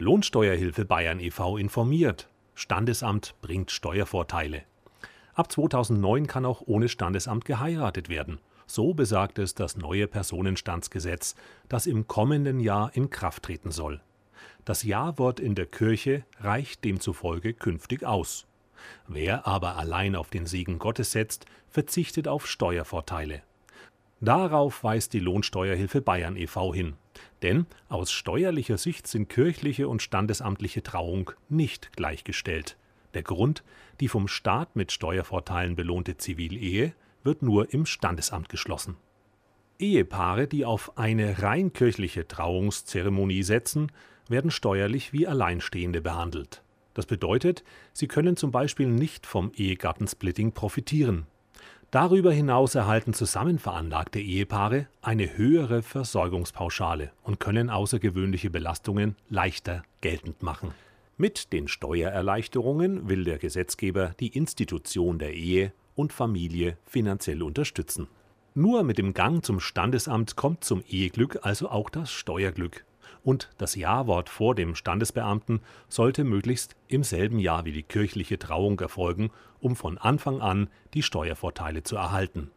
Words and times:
Lohnsteuerhilfe 0.00 0.86
Bayern 0.86 1.20
e.V. 1.20 1.58
informiert. 1.58 2.30
Standesamt 2.54 3.34
bringt 3.42 3.70
Steuervorteile. 3.70 4.62
Ab 5.34 5.52
2009 5.52 6.26
kann 6.26 6.46
auch 6.46 6.62
ohne 6.64 6.88
Standesamt 6.88 7.44
geheiratet 7.44 8.08
werden. 8.08 8.40
So 8.66 8.94
besagt 8.94 9.38
es 9.38 9.54
das 9.54 9.76
neue 9.76 10.06
Personenstandsgesetz, 10.06 11.34
das 11.68 11.86
im 11.86 12.08
kommenden 12.08 12.60
Jahr 12.60 12.90
in 12.94 13.10
Kraft 13.10 13.42
treten 13.42 13.72
soll. 13.72 14.00
Das 14.64 14.84
Ja-Wort 14.84 15.38
in 15.38 15.54
der 15.54 15.66
Kirche 15.66 16.24
reicht 16.38 16.82
demzufolge 16.82 17.52
künftig 17.52 18.02
aus. 18.02 18.46
Wer 19.06 19.46
aber 19.46 19.76
allein 19.76 20.16
auf 20.16 20.30
den 20.30 20.46
Segen 20.46 20.78
Gottes 20.78 21.12
setzt, 21.12 21.44
verzichtet 21.68 22.26
auf 22.26 22.46
Steuervorteile. 22.46 23.42
Darauf 24.22 24.82
weist 24.82 25.12
die 25.12 25.20
Lohnsteuerhilfe 25.20 26.00
Bayern 26.00 26.36
e.V. 26.36 26.72
hin. 26.72 26.94
Denn 27.42 27.66
aus 27.88 28.12
steuerlicher 28.12 28.78
Sicht 28.78 29.06
sind 29.06 29.28
kirchliche 29.28 29.88
und 29.88 30.02
standesamtliche 30.02 30.82
Trauung 30.82 31.32
nicht 31.48 31.92
gleichgestellt. 31.96 32.76
Der 33.14 33.22
Grund, 33.22 33.64
die 34.00 34.08
vom 34.08 34.28
Staat 34.28 34.76
mit 34.76 34.92
Steuervorteilen 34.92 35.76
belohnte 35.76 36.16
Zivilehe, 36.16 36.94
wird 37.22 37.42
nur 37.42 37.72
im 37.72 37.86
Standesamt 37.86 38.48
geschlossen. 38.48 38.96
Ehepaare, 39.78 40.46
die 40.46 40.64
auf 40.64 40.96
eine 40.98 41.42
rein 41.42 41.72
kirchliche 41.72 42.28
Trauungszeremonie 42.28 43.42
setzen, 43.42 43.90
werden 44.28 44.50
steuerlich 44.50 45.12
wie 45.12 45.26
Alleinstehende 45.26 46.00
behandelt. 46.00 46.62
Das 46.94 47.06
bedeutet, 47.06 47.64
sie 47.92 48.08
können 48.08 48.36
zum 48.36 48.50
Beispiel 48.50 48.86
nicht 48.86 49.26
vom 49.26 49.52
Ehegattensplitting 49.54 50.52
profitieren. 50.52 51.26
Darüber 51.90 52.30
hinaus 52.32 52.76
erhalten 52.76 53.14
zusammenveranlagte 53.14 54.20
Ehepaare 54.20 54.86
eine 55.02 55.36
höhere 55.36 55.82
Versorgungspauschale 55.82 57.10
und 57.24 57.40
können 57.40 57.68
außergewöhnliche 57.68 58.48
Belastungen 58.48 59.16
leichter 59.28 59.82
geltend 60.00 60.40
machen. 60.40 60.72
Mit 61.16 61.52
den 61.52 61.66
Steuererleichterungen 61.66 63.08
will 63.08 63.24
der 63.24 63.38
Gesetzgeber 63.38 64.14
die 64.20 64.28
Institution 64.28 65.18
der 65.18 65.34
Ehe 65.34 65.72
und 65.96 66.12
Familie 66.12 66.78
finanziell 66.86 67.42
unterstützen. 67.42 68.06
Nur 68.54 68.84
mit 68.84 68.98
dem 68.98 69.12
Gang 69.12 69.44
zum 69.44 69.58
Standesamt 69.58 70.36
kommt 70.36 70.62
zum 70.62 70.84
Eheglück 70.88 71.40
also 71.42 71.70
auch 71.70 71.90
das 71.90 72.12
Steuerglück 72.12 72.84
und 73.22 73.50
das 73.58 73.74
Ja-Wort 73.74 74.28
vor 74.28 74.54
dem 74.54 74.74
Standesbeamten 74.74 75.60
sollte 75.88 76.24
möglichst 76.24 76.76
im 76.88 77.02
selben 77.04 77.38
Jahr 77.38 77.64
wie 77.64 77.72
die 77.72 77.82
kirchliche 77.82 78.38
Trauung 78.38 78.80
erfolgen, 78.80 79.30
um 79.60 79.76
von 79.76 79.98
Anfang 79.98 80.40
an 80.40 80.68
die 80.94 81.02
Steuervorteile 81.02 81.82
zu 81.82 81.96
erhalten. 81.96 82.50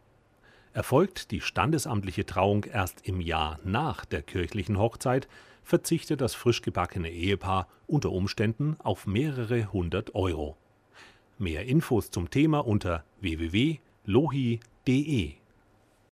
Erfolgt 0.72 1.30
die 1.30 1.40
standesamtliche 1.40 2.26
Trauung 2.26 2.64
erst 2.64 3.06
im 3.06 3.20
Jahr 3.20 3.58
nach 3.64 4.04
der 4.04 4.22
kirchlichen 4.22 4.78
Hochzeit, 4.78 5.28
verzichtet 5.62 6.20
das 6.20 6.34
frisch 6.34 6.62
gebackene 6.62 7.10
Ehepaar 7.10 7.68
unter 7.86 8.10
Umständen 8.10 8.76
auf 8.80 9.06
mehrere 9.06 9.72
hundert 9.72 10.14
Euro. 10.14 10.56
Mehr 11.38 11.66
Infos 11.66 12.10
zum 12.10 12.30
Thema 12.30 12.66
unter 12.66 13.04
www.lohi.de 13.20 13.84